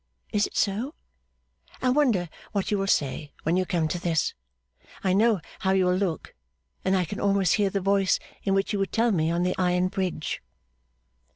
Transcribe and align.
Is 0.33 0.47
it 0.47 0.57
so? 0.57 0.95
I 1.79 1.89
wonder 1.91 2.27
what 2.53 2.71
you 2.71 2.79
will 2.79 2.87
say 2.87 3.33
when 3.43 3.55
you 3.55 3.67
come 3.67 3.87
to 3.89 3.99
this! 3.99 4.33
I 5.03 5.13
know 5.13 5.41
how 5.59 5.73
you 5.73 5.85
will 5.85 5.95
look, 5.95 6.33
and 6.83 6.97
I 6.97 7.05
can 7.05 7.19
almost 7.19 7.53
hear 7.57 7.69
the 7.69 7.81
voice 7.81 8.17
in 8.41 8.55
which 8.55 8.73
you 8.73 8.79
would 8.79 8.91
tell 8.91 9.11
me 9.11 9.29
on 9.29 9.43
the 9.43 9.53
Iron 9.59 9.89
Bridge. 9.89 10.41